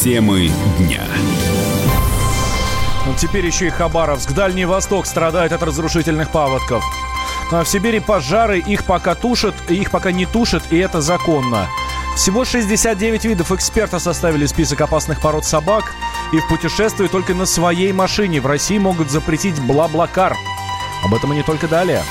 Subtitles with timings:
[0.00, 1.02] Темы дня.
[3.04, 4.32] Ну, теперь еще и Хабаровск.
[4.32, 6.82] Дальний Восток страдает от разрушительных паводков.
[7.52, 11.68] Ну, а в Сибири пожары, их пока тушат, их пока не тушат, и это законно.
[12.16, 15.94] Всего 69 видов эксперта составили список опасных пород собак.
[16.32, 20.34] И в путешествии только на своей машине в России могут запретить бла-блакар.
[21.04, 22.02] Об этом и не только далее.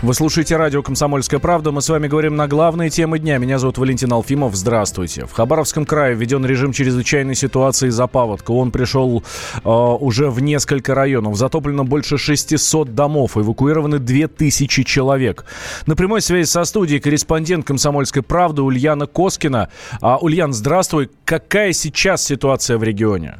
[0.00, 1.72] Вы слушаете радио «Комсомольская правда».
[1.72, 3.38] Мы с вами говорим на главные темы дня.
[3.38, 4.54] Меня зовут Валентин Алфимов.
[4.54, 5.26] Здравствуйте.
[5.26, 8.52] В Хабаровском крае введен режим чрезвычайной ситуации из-за паводка.
[8.52, 9.24] Он пришел
[9.56, 11.36] э, уже в несколько районов.
[11.36, 13.36] Затоплено больше 600 домов.
[13.36, 15.44] Эвакуированы 2000 человек.
[15.86, 19.68] На прямой связи со студией корреспондент «Комсомольской правды» Ульяна Коскина.
[20.00, 21.10] А, Ульян, здравствуй.
[21.24, 23.38] Какая сейчас ситуация в регионе?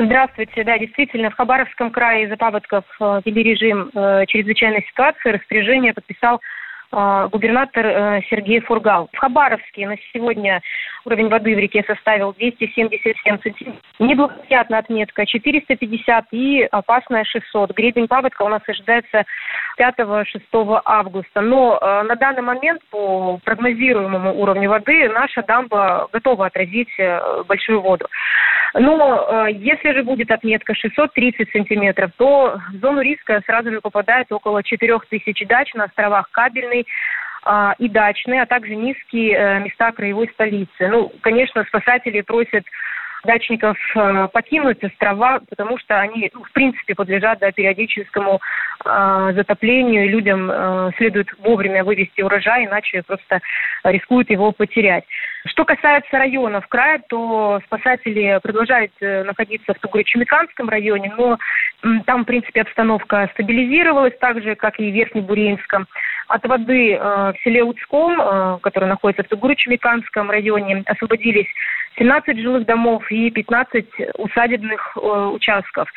[0.00, 0.62] Здравствуйте.
[0.62, 5.30] Да, действительно, в Хабаровском крае из-за паводков э, ввели режим э, чрезвычайной ситуации.
[5.30, 6.40] Распоряжение подписал
[6.92, 9.08] э, губернатор Сергей Фургал.
[9.12, 10.62] В Хабаровске на сегодня
[11.04, 13.82] уровень воды в реке составил 277 сантиметров.
[13.98, 17.72] Неблагоприятная отметка 450 и опасная 600.
[17.72, 19.24] Гребень паводка у нас ожидается
[19.80, 21.40] 5-6 августа.
[21.40, 26.94] Но на данный момент по прогнозируемому уровню воды наша дамба готова отразить
[27.48, 28.06] большую воду.
[28.74, 34.30] Но э, если же будет отметка 630 сантиметров, то в зону риска сразу же попадает
[34.30, 36.86] около 4000 дач на островах Кабельный,
[37.46, 40.88] э, и дачные, а также низкие э, места краевой столицы.
[40.88, 42.64] Ну, конечно, спасатели просят
[43.24, 48.40] дачников э, покинуть острова, потому что они, ну, в принципе, подлежат да, периодическому
[48.84, 53.40] э, затоплению, людям э, следует вовремя вывести урожай, иначе просто
[53.84, 55.04] рискуют его потерять.
[55.46, 61.38] Что касается районов края, то спасатели продолжают э, находиться в Тугуречемиканском районе, но
[62.06, 65.86] там, в принципе, обстановка стабилизировалась, так же, как и в Верхнебурейском.
[66.28, 71.48] От воды э, в селе Уцком, э, который находится в Тугуречемиканском районе, освободились
[71.98, 73.86] 17 жилых домов и 15
[74.18, 75.88] усадебных э, участков.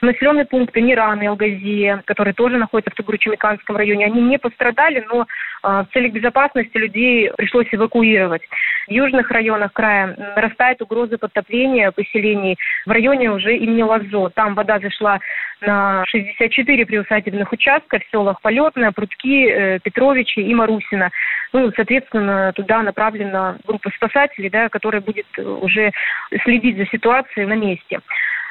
[0.00, 5.22] Населенные пункты Ниран и Алгазия, которые тоже находятся в Тугуру-Чемиканском районе, они не пострадали, но
[5.22, 5.26] э,
[5.62, 8.42] в целях безопасности людей пришлось эвакуировать.
[8.86, 12.56] В южных районах края нарастает угроза подтопления поселений.
[12.86, 14.30] В районе уже имени Лазо.
[14.30, 15.18] Там вода зашла
[15.60, 21.10] на 64 приусадебных участков в селах Полетная, Прудки, э, Петровичи и Марусина.
[21.52, 25.92] Ну, соответственно, туда направлена группа спасателей, да, которая будет уже
[26.44, 28.00] следить за ситуацией на месте.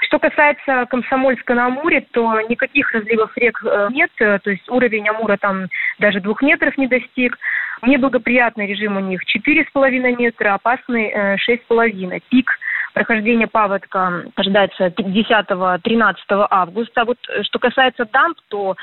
[0.01, 5.37] Что касается Комсомольска на Амуре, то никаких разливов рек э, нет, то есть уровень Амура
[5.37, 5.67] там
[5.99, 7.37] даже двух метров не достиг.
[7.81, 11.11] Неблагоприятный режим у них 4,5 метра, опасный
[11.47, 12.15] 6,5.
[12.15, 12.51] Э, Пик
[12.97, 16.15] прохождения паводка ожидается 10-13
[16.49, 17.05] августа.
[17.05, 18.75] Вот э, что касается дамб, то а,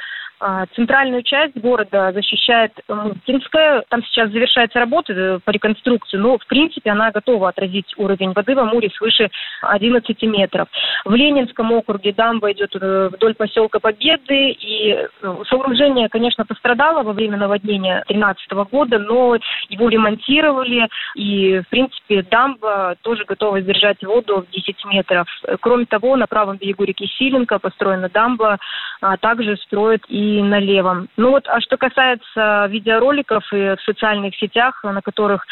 [0.75, 3.83] центральную часть города защищает Мутинская.
[3.89, 8.55] Там сейчас завершается работа э, по реконструкции, но, в принципе, она готова отразить уровень воды
[8.55, 9.31] в Амуре свыше
[9.63, 10.69] 11 метров.
[11.07, 15.07] В Ленинском округе дамба идет э, вдоль поселка Победы, и э,
[15.49, 19.39] сооружение, конечно, пострадало во время наводнения 2013 года, но
[19.71, 25.27] его ремонтировали, и, в принципе, дамба тоже готова сдержать воду в 10 метров.
[25.61, 28.59] Кроме того, на правом берегу реки Силенко построена дамба,
[29.01, 31.09] а также строят и на левом.
[31.17, 35.47] Ну вот, а что касается видеороликов и в социальных сетях, на которых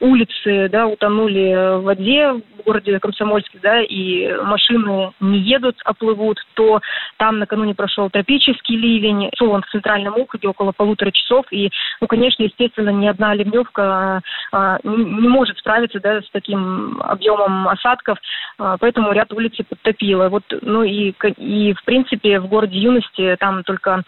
[0.00, 6.38] улицы, да, утонули в воде в городе Комсомольске, да, и машины не едут, а плывут,
[6.54, 6.80] то
[7.16, 11.70] там накануне прошел тропический ливень, шел он в центральном округе около полутора часов, и,
[12.00, 14.22] ну, конечно, естественно, ни одна ливневка
[14.52, 18.18] а, не, не может справиться, да, с таким объемом осадков,
[18.58, 20.28] а, поэтому ряд улиц подтопило.
[20.28, 24.02] Вот, ну и, и, в принципе, в городе Юности там только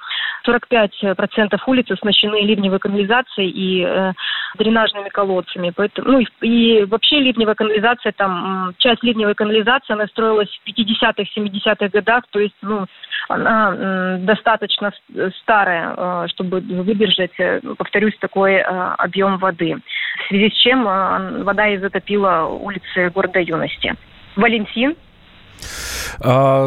[0.46, 4.12] 45% улиц оснащены ливневой канализацией и э,
[4.58, 5.72] дренажными колодцами.
[5.74, 11.22] Поэтому, ну и, и вообще ливневая канализация, там часть ливневой канализации, она строилась в 50-х,
[11.36, 12.86] 70-х годах, то есть, ну,
[13.28, 14.92] она достаточно
[15.42, 19.76] старая, э, чтобы выдержать, э, повторюсь, такой э, объем воды.
[20.24, 20.84] В связи с чем
[21.44, 23.94] вода и затопила улицы города Юности.
[24.36, 24.96] Валентин,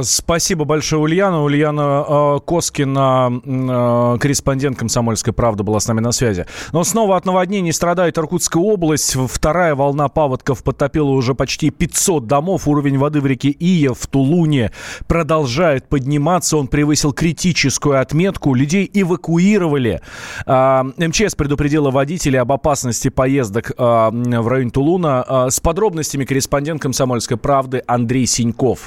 [0.04, 1.44] спасибо большое, Ульяна.
[1.44, 6.46] Ульяна а, Коскина, а, корреспондент «Комсомольской правды», была с нами на связи.
[6.72, 9.16] Но снова от наводнений страдает Иркутская область.
[9.16, 12.68] Вторая волна паводков подтопила уже почти 500 домов.
[12.68, 14.72] Уровень воды в реке Ия в Тулуне
[15.08, 16.58] продолжает подниматься.
[16.58, 18.54] Он превысил критическую отметку.
[18.54, 20.02] Людей эвакуировали.
[20.46, 25.48] МЧС предупредила водителей об опасности поездок в район Тулуна.
[25.50, 28.83] С подробностями корреспондент «Комсомольской правды» Андрей Синьков.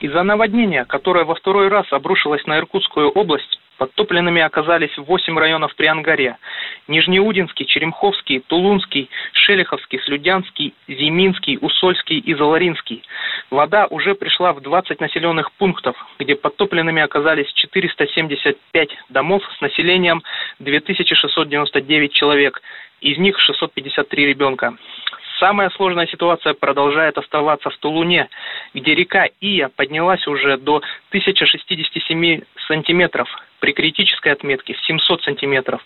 [0.00, 5.86] Из-за наводнения, которое во второй раз обрушилось на Иркутскую область, Подтопленными оказались 8 районов при
[5.86, 6.38] Ангаре.
[6.88, 13.02] Нижнеудинский, Черемховский, Тулунский, Шелиховский, Слюдянский, Зиминский, Усольский и Заларинский.
[13.50, 20.22] Вода уже пришла в 20 населенных пунктов, где подтопленными оказались 475 домов с населением
[20.60, 22.62] 2699 человек,
[23.02, 24.74] из них 653 ребенка.
[25.38, 28.28] Самая сложная ситуация продолжает оставаться в Тулуне,
[28.74, 33.28] где река Ия поднялась уже до 1067 сантиметров
[33.60, 35.80] при критической отметке 700 сантиметров.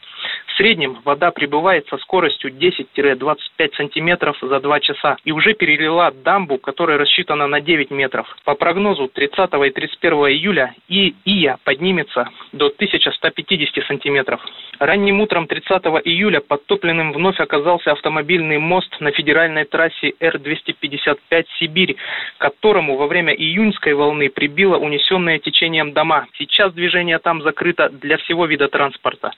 [0.46, 3.38] В среднем вода прибывает со скоростью 10-25
[3.76, 8.26] сантиметров за 2 часа и уже перелила дамбу, которая рассчитана на 9 метров.
[8.44, 14.40] По прогнозу 30 и 31 июля и Ия поднимется до 1150 сантиметров.
[14.78, 15.70] Ранним утром 30
[16.04, 21.96] июля подтопленным вновь оказался автомобильный мост на федеральной трассе Р-255 «Сибирь»,
[22.38, 26.26] которому во время июньской волны прибило унесенные течением дома.
[26.38, 29.32] Сейчас движение там закрыто открыто для всего вида транспорта.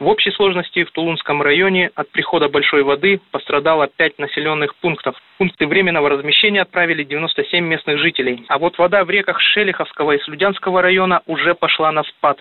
[0.00, 5.14] В общей сложности в Тулунском районе от прихода большой воды пострадало 5 населенных пунктов.
[5.38, 8.44] пункты временного размещения отправили 97 местных жителей.
[8.48, 12.38] А вот вода в реках Шелиховского и Слюдянского района уже пошла на спад.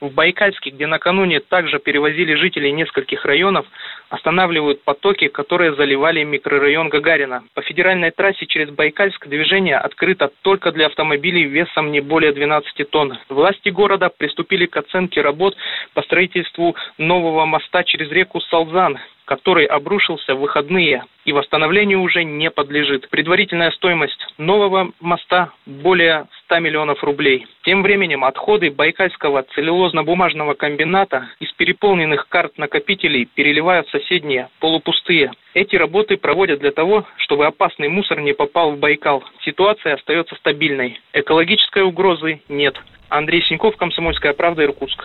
[0.00, 3.66] В Байкальске, где накануне также перевозили жителей нескольких районов,
[4.08, 7.44] останавливают потоки, которые заливали микрорайон Гагарина.
[7.54, 13.16] По федеральной трассе через Байкальск движение открыто только для автомобилей весом не более 12 тонн.
[13.28, 15.56] Власти города приступили к оценке работ
[15.94, 18.98] по строительству нового моста через реку Салзан,
[19.30, 23.08] который обрушился в выходные и восстановлению уже не подлежит.
[23.10, 27.46] Предварительная стоимость нового моста более 100 миллионов рублей.
[27.62, 35.30] Тем временем отходы Байкальского целлюлозно-бумажного комбината из переполненных карт накопителей переливают соседние, полупустые.
[35.54, 39.22] Эти работы проводят для того, чтобы опасный мусор не попал в Байкал.
[39.42, 40.98] Ситуация остается стабильной.
[41.12, 42.74] Экологической угрозы нет.
[43.08, 45.04] Андрей Синьков, Комсомольская правда, Иркутск.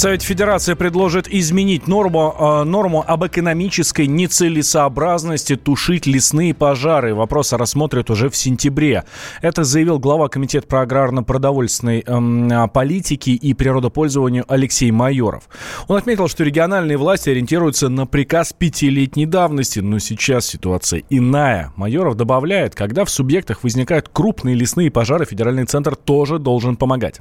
[0.00, 7.14] В Совете Федерации предложит изменить норму, э, норму об экономической нецелесообразности тушить лесные пожары.
[7.14, 9.04] Вопрос рассмотрят уже в сентябре.
[9.42, 15.50] Это заявил глава Комитета по аграрно-продовольственной э, политике и природопользованию Алексей Майоров.
[15.86, 21.74] Он отметил, что региональные власти ориентируются на приказ пятилетней давности, но сейчас ситуация иная.
[21.76, 27.20] Майоров добавляет, когда в субъектах возникают крупные лесные пожары, федеральный центр тоже должен помогать.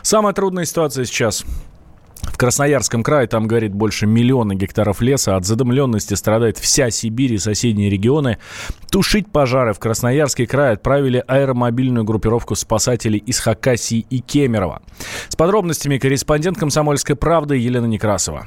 [0.00, 1.44] Самая трудная ситуация сейчас
[2.22, 5.36] в Красноярском крае там, говорит, больше миллиона гектаров леса.
[5.36, 8.38] От задымленности страдает вся Сибирь и соседние регионы.
[8.90, 14.82] Тушить пожары в Красноярский край отправили аэромобильную группировку спасателей из Хакасии и Кемерово.
[15.28, 18.46] С подробностями корреспондент «Комсомольской правды» Елена Некрасова.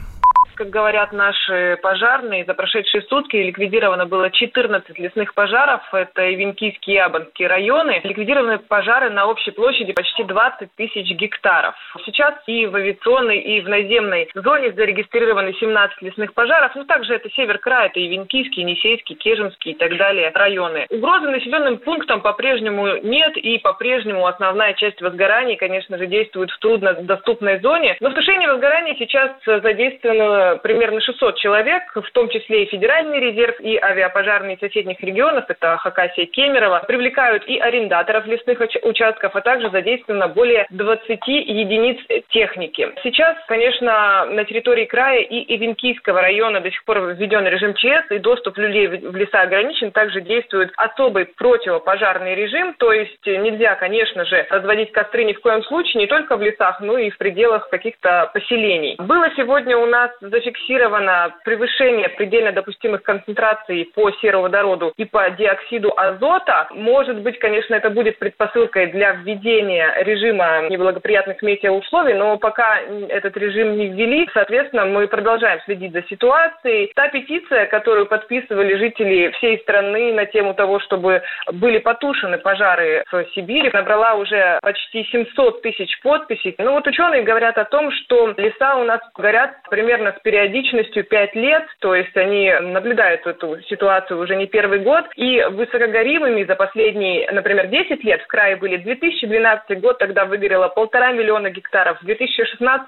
[0.55, 5.81] Как говорят наши пожарные, за прошедшие сутки ликвидировано было 14 лесных пожаров.
[5.91, 8.01] Это и Винкийские и Абанские районы.
[8.03, 11.75] Ликвидированы пожары на общей площади почти 20 тысяч гектаров.
[12.05, 16.75] Сейчас и в авиационной, и в наземной зоне зарегистрированы 17 лесных пожаров.
[16.75, 20.85] Ну, также это север края, это и Винкийский, и Несейский, Кежемский и так далее районы.
[20.89, 27.59] Угрозы населенным пунктам по-прежнему нет, и по-прежнему основная часть возгораний, конечно же, действует в труднодоступной
[27.59, 27.97] зоне.
[27.99, 33.59] Но в тушении возгораний сейчас задействовано примерно 600 человек, в том числе и Федеральный резерв,
[33.59, 39.69] и авиапожарные соседних регионов, это Хакасия и Кемерово, привлекают и арендаторов лесных участков, а также
[39.69, 42.89] задействовано более 20 единиц техники.
[43.03, 48.19] Сейчас, конечно, на территории края и Ивенкийского района до сих пор введен режим ЧС, и
[48.19, 49.91] доступ людей в леса ограничен.
[49.91, 55.63] Также действует особый противопожарный режим, то есть нельзя, конечно же, разводить костры ни в коем
[55.63, 58.95] случае, не только в лесах, но и в пределах каких-то поселений.
[58.99, 66.67] Было сегодня у нас зафиксировано превышение предельно допустимых концентраций по сероводороду и по диоксиду азота.
[66.71, 73.77] Может быть, конечно, это будет предпосылкой для введения режима неблагоприятных метеоусловий, но пока этот режим
[73.77, 76.91] не ввели, соответственно, мы продолжаем следить за ситуацией.
[76.95, 81.21] Та петиция, которую подписывали жители всей страны на тему того, чтобы
[81.51, 86.55] были потушены пожары в Сибири, набрала уже почти 700 тысяч подписей.
[86.57, 91.35] Ну вот ученые говорят о том, что леса у нас горят примерно с периодичностью 5
[91.35, 97.29] лет, то есть они наблюдают эту ситуацию уже не первый год, и высокогоримыми за последние,
[97.31, 102.87] например, 10 лет в крае были 2012 год, тогда выгорело полтора миллиона гектаров, в 2016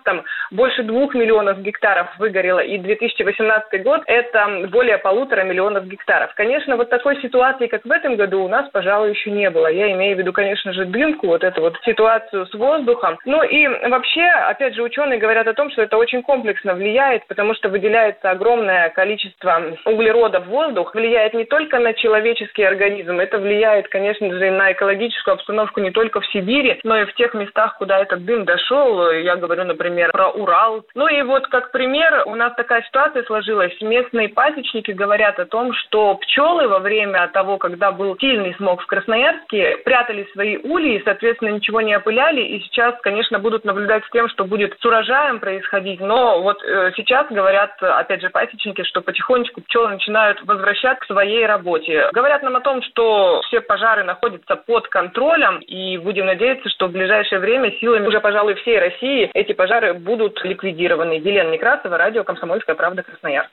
[0.51, 6.33] больше двух миллионов гектаров выгорело, и 2018 год это более полутора миллионов гектаров.
[6.35, 9.67] Конечно, вот такой ситуации, как в этом году, у нас, пожалуй, еще не было.
[9.67, 13.17] Я имею в виду, конечно же, дымку, вот эту вот ситуацию с воздухом.
[13.25, 17.53] Ну и вообще, опять же, ученые говорят о том, что это очень комплексно влияет потому
[17.53, 23.87] что выделяется огромное количество углерода в воздух, влияет не только на человеческий организм, это влияет,
[23.89, 27.77] конечно же, и на экологическую обстановку не только в Сибири, но и в тех местах,
[27.77, 29.11] куда этот дым дошел.
[29.11, 30.85] Я говорю, например, про Урал.
[30.95, 33.73] Ну и вот как пример, у нас такая ситуация сложилась.
[33.81, 38.87] Местные пасечники говорят о том, что пчелы во время того, когда был сильный смог в
[38.87, 44.29] Красноярске, прятали свои ульи, соответственно, ничего не опыляли, и сейчас, конечно, будут наблюдать с тем,
[44.29, 45.99] что будет с урожаем происходить.
[45.99, 51.45] Но вот э, сейчас говорят, опять же, пасечники, что потихонечку пчелы начинают возвращаться к своей
[51.45, 52.09] работе.
[52.13, 56.91] Говорят нам о том, что все пожары находятся под контролем, и будем надеяться, что в
[56.91, 61.13] ближайшее время силами уже, пожалуй, всей России эти пожары будут ликвидированы.
[61.13, 63.51] Елена Некрасова, радио «Комсомольская правда», Красноярск.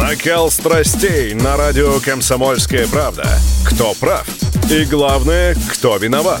[0.00, 3.24] Накал страстей на радио «Комсомольская правда».
[3.66, 4.26] Кто прав?
[4.70, 6.40] И главное, кто виноват?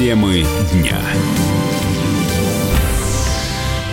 [0.00, 0.98] Темы дня.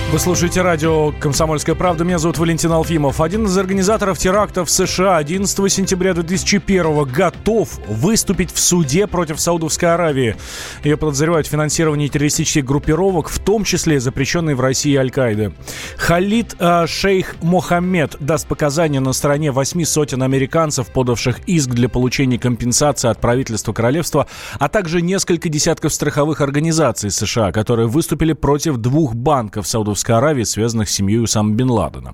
[0.09, 2.05] Вы слушаете радио «Комсомольская правда».
[2.05, 3.19] Меня зовут Валентин Алфимов.
[3.19, 9.93] Один из организаторов терактов в США 11 сентября 2001 готов выступить в суде против Саудовской
[9.93, 10.37] Аравии.
[10.85, 15.51] Ее подозревают в финансировании террористических группировок, в том числе запрещенной в России Аль-Каиды.
[15.97, 22.39] Халид э, Шейх Мохаммед даст показания на стороне восьми сотен американцев, подавших иск для получения
[22.39, 24.25] компенсации от правительства королевства,
[24.57, 30.43] а также несколько десятков страховых организаций США, которые выступили против двух банков Саудовской Саудовской Аравии,
[30.43, 32.13] связанных с семьей Усама Бен Ладена.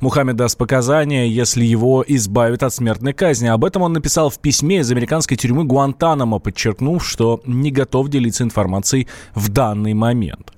[0.00, 3.48] Мухаммед даст показания, если его избавят от смертной казни.
[3.48, 8.44] Об этом он написал в письме из американской тюрьмы Гуантанамо, подчеркнув, что не готов делиться
[8.44, 10.52] информацией в данный момент.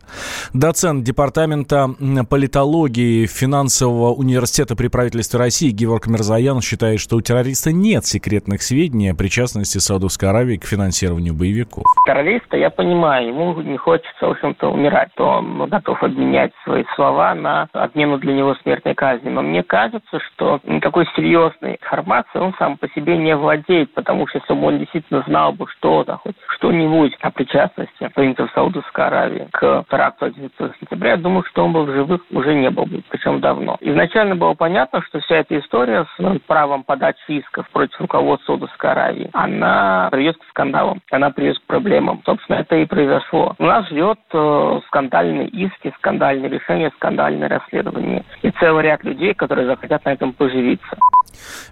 [0.52, 1.88] Доцент Департамента
[2.28, 9.10] политологии финансового университета при правительстве России Георг Мирзаян считает, что у террориста нет секретных сведений
[9.10, 11.84] о причастности Саудовской Аравии к финансированию боевиков.
[12.06, 17.34] Террориста я понимаю, ему не хочется, в общем-то, умирать, то он готов обменять свои слова
[17.34, 19.28] на отмену для него смертной казни.
[19.28, 24.38] Но мне кажется, что никакой серьезной информацией он сам по себе не владеет, потому что
[24.38, 29.84] если бы он действительно знал бы что-то, хоть что-нибудь о причастности принцев Саудовской Аравии к
[30.00, 33.40] теракту 11 сентября, я думаю, что он бы в живых уже не был бы, причем
[33.40, 33.76] давно.
[33.80, 39.28] Изначально было понятно, что вся эта история с правом подать исков против руководства Саудовской Аравии,
[39.34, 42.22] она приведет к скандалам, она приведет к проблемам.
[42.24, 43.54] Собственно, это и произошло.
[43.58, 49.66] У нас ждет э, скандальные иски, скандальные решения, скандальные расследования и целый ряд людей, которые
[49.66, 50.96] захотят на этом поживиться.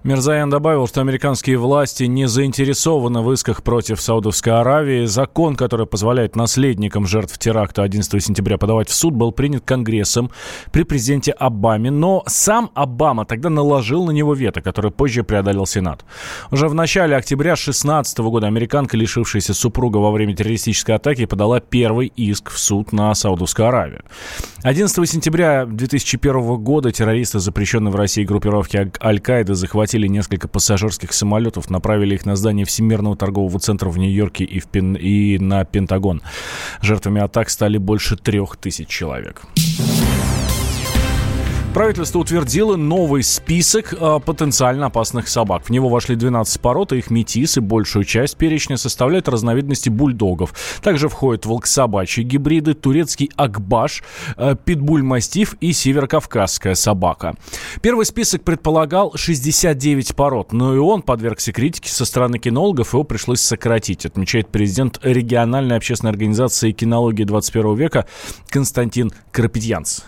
[0.05, 5.05] Мирзаян добавил, что американские власти не заинтересованы в исках против Саудовской Аравии.
[5.05, 10.31] Закон, который позволяет наследникам жертв теракта 11 сентября подавать в суд, был принят Конгрессом
[10.73, 11.91] при президенте Обаме.
[11.91, 16.05] Но сам Обама тогда наложил на него вето, которое позже преодолел Сенат.
[16.51, 22.13] Уже в начале октября 2016 года американка, лишившаяся супруга во время террористической атаки, подала первый
[22.17, 24.03] иск в суд на Саудовскую Аравию.
[24.63, 32.15] 11 сентября 2001 года террористы, запрещенные в России группировки Аль-Каиды, захватили несколько пассажирских самолетов, направили
[32.15, 34.95] их на здание Всемирного торгового центра в Нью-Йорке и, в Пен...
[34.95, 36.23] и на Пентагон.
[36.81, 39.43] Жертвами атак стали больше трех тысяч человек.
[41.79, 45.63] Правительство утвердило новый список э, потенциально опасных собак.
[45.67, 50.55] В него вошли 12 пород, и их метис, и большую часть перечня составляют разновидности бульдогов.
[50.83, 54.03] Также входят волксобачьи гибриды, турецкий акбаш,
[54.37, 57.37] э, питбуль-мастиф и северокавказская собака.
[57.81, 63.41] Первый список предполагал 69 пород, но и он подвергся критике со стороны кинологов, его пришлось
[63.41, 68.07] сократить, отмечает президент региональной общественной организации кинологии 21 века
[68.49, 70.01] Константин Карапетьянц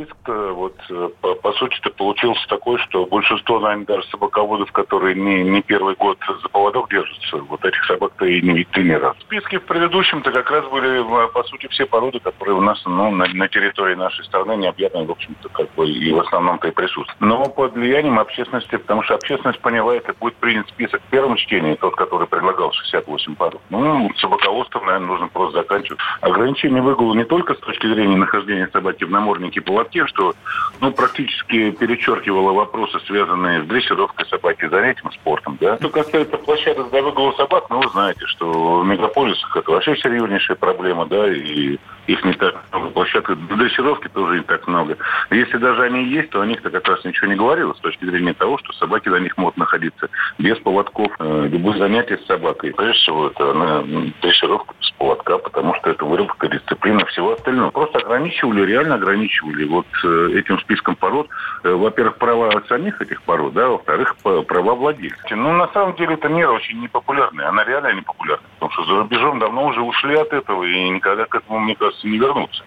[0.00, 0.16] список
[0.54, 5.62] вот э, по, по сути-то получился такой, что большинство, наверное, даже собаководов, которые не, не
[5.62, 9.18] первый год за поводок держатся, вот этих собак-то и не видели ни разу.
[9.18, 12.80] В списке в предыдущем-то как раз были, э, по сути, все породы, которые у нас
[12.84, 16.72] ну, на, на территории нашей страны необъятны, в общем-то, как бы и в основном-то и
[16.72, 17.20] присутствуют.
[17.20, 21.74] Но под влиянием общественности, потому что общественность поняла, это будет принят список в первом чтении,
[21.74, 23.60] тот, который предлагал 68 пород.
[23.70, 26.00] Ну, собаководством, наверное, нужно просто заканчивать.
[26.20, 30.34] Ограничение выгула не только с точки зрения нахождения собаки в наморднике поводка, тем, что
[30.80, 35.58] ну, практически перечеркивала вопросы, связанные с дрессировкой собаки, занятием спортом.
[35.60, 35.76] Да?
[35.76, 40.56] Что касается площадок для выгула собак, ну, вы знаете, что в мегаполисах это вообще серьезнейшая
[40.56, 42.90] проблема, да, и их не так много.
[42.90, 44.96] Площадок дрессировки тоже не так много.
[45.30, 48.34] Если даже они есть, то о них-то как раз ничего не говорилось с точки зрения
[48.34, 51.12] того, что собаки на них могут находиться без поводков.
[51.18, 52.72] Э, любые занятия с собакой.
[52.72, 53.82] Прежде всего, это на
[54.22, 57.70] дрессировка без поводка, потому что это выработка дисциплины всего остального.
[57.70, 61.28] Просто ограничивали, реально ограничивали вот э, этим списком пород.
[61.62, 64.16] Э, во-первых, права самих этих пород, да, во-вторых,
[64.46, 65.30] права владельцев.
[65.30, 67.48] Ну, на самом деле, эта мера очень непопулярная.
[67.48, 68.48] Она реально непопулярная.
[68.58, 71.74] Потому что за рубежом давно уже ушли от этого и никогда к этому, мне
[72.06, 72.62] не вернуться.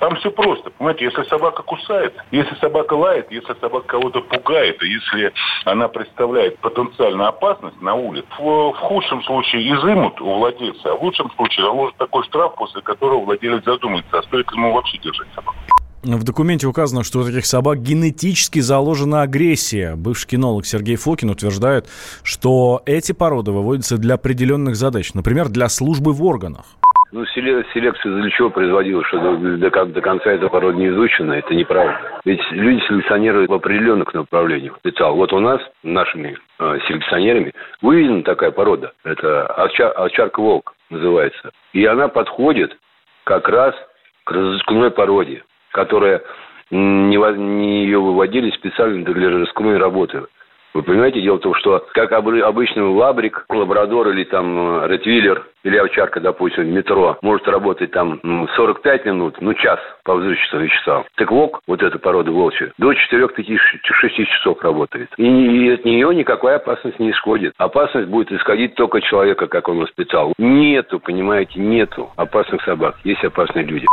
[0.00, 0.70] Там все просто.
[0.70, 5.32] Понимаете, если собака кусает, если собака лает, если собака кого-то пугает, если
[5.64, 11.02] она представляет потенциальную опасность на улице, в, в худшем случае изымут у владельца, а в
[11.02, 15.56] лучшем случае наложат такой штраф, после которого владелец задумается, а стоит ему вообще держать собаку.
[16.04, 19.96] В документе указано, что у таких собак генетически заложена агрессия.
[19.96, 21.88] Бывший кинолог Сергей Фокин утверждает,
[22.22, 26.77] что эти породы выводятся для определенных задач, например, для службы в органах.
[27.10, 31.54] Ну, селекция для чего производилась, что до, до, до конца эта порода не изучена, это
[31.54, 32.20] неправда.
[32.24, 34.76] Ведь люди селекционируют в определенных направлениях.
[34.78, 35.16] Специал.
[35.16, 38.92] Вот у нас, нашими э, селекционерами, выведена такая порода.
[39.04, 41.50] Это овчар, овчарка-волк называется.
[41.72, 42.76] И она подходит
[43.24, 43.74] как раз
[44.24, 46.22] к разыскной породе, которая
[46.70, 50.24] не, не ее выводили специально для разыскной работы.
[50.74, 55.76] Вы понимаете, дело в том, что как обычный лабрик, лабрадор или там э, ретвиллер или
[55.76, 58.20] овчарка, допустим, метро может работать там
[58.56, 61.04] 45 минут, ну час по взрывчатым веществам.
[61.16, 62.96] Так волк, вот эта порода волчья, до 4-6
[64.24, 65.10] часов работает.
[65.18, 67.52] И от нее никакая опасность не исходит.
[67.58, 70.32] Опасность будет исходить только человека, как он воспитал.
[70.38, 72.96] Нету, понимаете, нету опасных собак.
[73.04, 73.84] Есть опасные люди.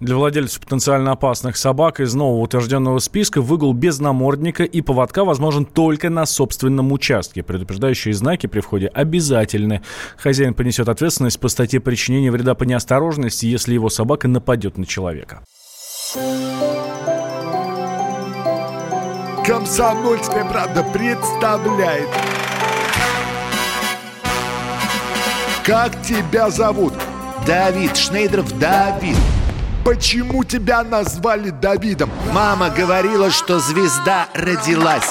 [0.00, 5.64] Для владельцев потенциально опасных собак из нового утвержденного списка выгул без намордника и поводка возможен
[5.64, 7.42] только на собственном участке.
[7.42, 9.82] Предупреждающие знаки при входе обязательны.
[10.16, 11.01] Хозяин понесет ответственность
[11.36, 15.42] по статье причинения вреда по неосторожности, если его собака нападет на человека.
[19.44, 22.08] Комсомольская правда представляет.
[25.64, 26.94] Как тебя зовут?
[27.46, 29.16] Давид Шнейдеров Давид.
[29.84, 32.10] Почему тебя назвали Давидом?
[32.32, 35.10] Мама говорила, что звезда родилась.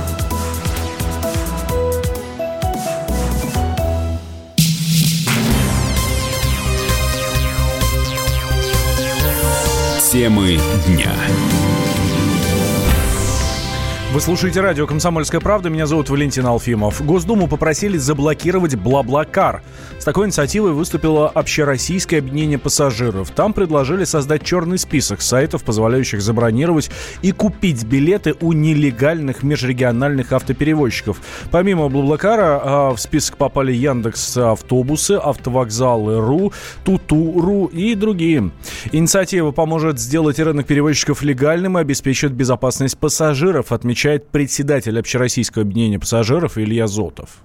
[10.11, 11.15] Темы дня.
[14.13, 15.69] Вы слушаете радио «Комсомольская правда».
[15.69, 17.01] Меня зовут Валентин Алфимов.
[17.01, 19.63] Госдуму попросили заблокировать «Бла-Бла-Кар».
[19.99, 23.29] С такой инициативой выступило Общероссийское объединение пассажиров.
[23.31, 31.21] Там предложили создать черный список сайтов, позволяющих забронировать и купить билеты у нелегальных межрегиональных автоперевозчиков.
[31.49, 36.51] Помимо «Бла-Бла-Кара» а, в список попали Яндекс автобусы, автовокзалы РУ,
[36.83, 38.51] Туту.ру и другие.
[38.91, 45.99] Инициатива поможет сделать рынок перевозчиков легальным и обеспечит безопасность пассажиров, отмечает отмечает председатель Общероссийского объединения
[45.99, 47.37] пассажиров Илья Зотов.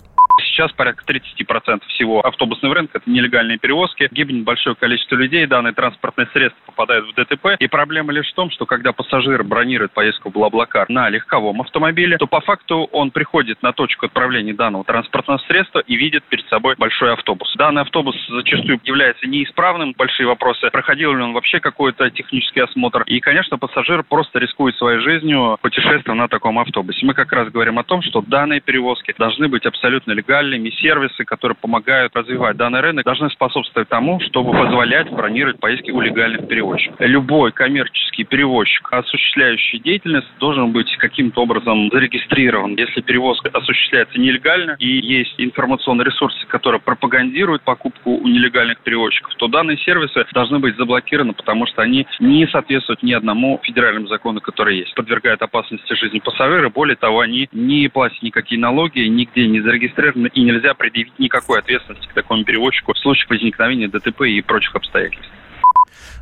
[0.57, 4.09] Сейчас порядка 30% всего автобусного рынка– это нелегальные перевозки.
[4.11, 7.57] Гибнет большое количество людей, данные транспортные средства попадают в ДТП.
[7.59, 12.17] И проблема лишь в том, что когда пассажир бронирует поездку в Блаблакар на легковом автомобиле,
[12.17, 16.75] то по факту он приходит на точку отправления данного транспортного средства и видит перед собой
[16.79, 17.55] большой автобус.
[17.59, 19.93] Данный автобус зачастую является неисправным.
[19.93, 23.03] Большие вопросы, проходил ли он вообще какой-то технический осмотр.
[23.03, 27.05] И, конечно, пассажир просто рискует своей жизнью, путешествуя на таком автобусе.
[27.05, 31.25] Мы как раз говорим о том, что данные перевозки должны быть абсолютно легальными легальными сервисы,
[31.25, 36.97] которые помогают развивать данный рынок, должны способствовать тому, чтобы позволять бронировать поездки у легальных перевозчиков.
[37.01, 42.77] Любой коммерческий перевозчик, осуществляющий деятельность, должен быть каким-то образом зарегистрирован.
[42.77, 49.49] Если перевозка осуществляется нелегально и есть информационные ресурсы, которые пропагандируют покупку у нелегальных перевозчиков, то
[49.49, 54.79] данные сервисы должны быть заблокированы, потому что они не соответствуют ни одному федеральному закону, который
[54.79, 54.95] есть.
[54.95, 56.69] Подвергают опасности жизни пассажира.
[56.71, 62.07] Более того, они не платят никакие налоги, нигде не зарегистрированы и нельзя предъявить никакой ответственности
[62.07, 65.31] к такому перевозчику в случае возникновения ДТП и прочих обстоятельств.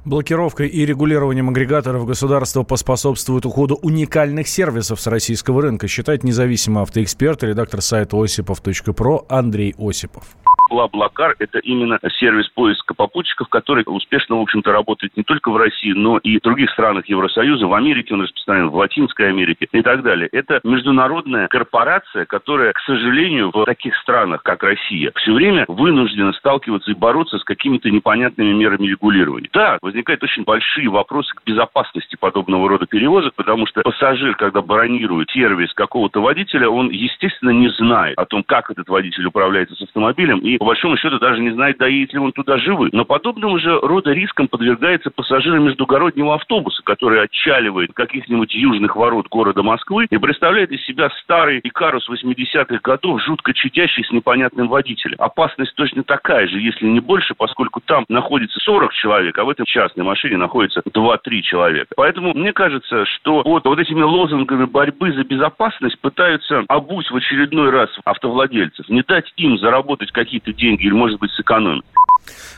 [0.05, 7.43] Блокировкой и регулированием агрегаторов государство поспособствует уходу уникальных сервисов с российского рынка, считает независимый автоэксперт
[7.43, 10.25] и редактор сайта осипов.про Андрей Осипов.
[10.71, 15.93] Блаблакар– это именно сервис поиска попутчиков, который успешно, в общем-то, работает не только в России,
[15.93, 17.67] но и в других странах Евросоюза.
[17.67, 20.29] В Америке он распространен, в Латинской Америке и так далее.
[20.33, 26.91] Это международная корпорация, которая, к сожалению, в таких странах, как Россия, все время вынуждена сталкиваться
[26.91, 29.49] и бороться с какими-то непонятными мерами регулирования.
[29.53, 35.31] Да, возникают очень большие вопросы к безопасности подобного рода перевозок, потому что пассажир, когда бронирует
[35.31, 40.39] сервис какого-то водителя, он, естественно, не знает о том, как этот водитель управляется с автомобилем
[40.39, 42.91] и по большому счету даже не знает, доедет ли он туда живым.
[42.93, 49.63] Но подобному же рода рискам подвергается пассажиры междугороднего автобуса, который отчаливает каких-нибудь южных ворот города
[49.63, 55.17] Москвы и представляет из себя старый Икарус 80-х годов, жутко чудящий с непонятным водителем.
[55.19, 59.67] Опасность точно такая же, если не больше, поскольку там находится 40 человек, а в этой
[59.67, 61.93] частной машине находится 2-3 человека.
[61.97, 67.71] Поэтому мне кажется, что вот, вот этими лозунгами борьбы за безопасность пытаются обуть в очередной
[67.71, 71.85] раз автовладельцев, не дать им заработать какие-то деньги или, может быть, сэкономить.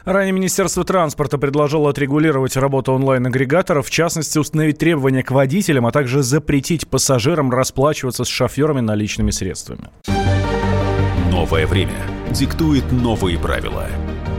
[0.05, 6.23] Ранее Министерство транспорта предложило отрегулировать работу онлайн-агрегаторов, в частности, установить требования к водителям, а также
[6.23, 9.89] запретить пассажирам расплачиваться с шоферами наличными средствами.
[11.33, 11.97] Новое время
[12.31, 13.89] диктует новые правила.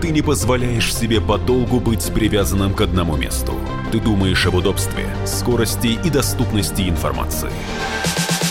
[0.01, 3.53] Ты не позволяешь себе подолгу быть привязанным к одному месту.
[3.91, 7.51] Ты думаешь об удобстве, скорости и доступности информации.